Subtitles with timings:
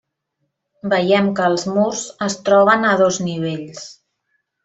[0.93, 3.87] Veiem que els murs es troben a dos nivells.